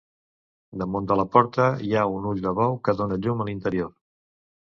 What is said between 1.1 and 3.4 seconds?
de la porta hi ha un ull de bou, que dóna